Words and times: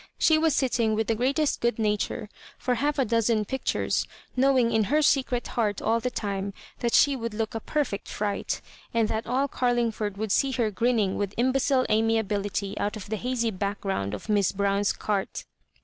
She 0.17 0.35
was 0.35 0.55
sitting 0.55 0.95
with 0.95 1.05
the 1.05 1.13
greatest 1.13 1.61
good 1.61 1.77
nature 1.77 2.27
for 2.57 2.73
half 2.73 2.97
a 2.97 3.05
dozen 3.05 3.45
pictures, 3.45 4.07
knowing 4.35 4.71
in 4.71 4.85
her 4.85 5.03
secret 5.03 5.49
heart 5.49 5.79
all 5.79 5.99
the 5.99 6.09
time 6.09 6.55
that 6.79 6.95
she 6.95 7.15
would 7.15 7.35
look 7.35 7.53
a 7.53 7.59
perfe^st 7.61 8.07
fright, 8.07 8.61
and 8.95 9.07
that 9.09 9.27
all 9.27 9.47
Carlingford 9.47 10.17
would 10.17 10.31
see 10.31 10.53
her 10.53 10.71
grinning 10.71 11.17
with 11.19 11.35
imbecile 11.37 11.85
amiability 11.87 12.75
out 12.79 12.97
of 12.97 13.11
the 13.11 13.15
hazy 13.15 13.51
background 13.51 14.15
of 14.15 14.27
Miss 14.27 14.51
Brown's 14.51 14.91
cartes. 14.91 15.45